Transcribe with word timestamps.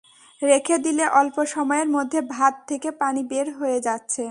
রেখে 0.41 0.75
দিলে 0.77 1.05
অল্প 1.11 1.37
সময়ের 1.45 1.89
মধ্যে 1.89 2.19
ভাত 2.29 2.53
থেকে 2.67 2.89
পানি 3.01 3.21
বের 3.23 3.47
হয়ে 3.53 3.79
যাচ্ছে। 3.81 4.19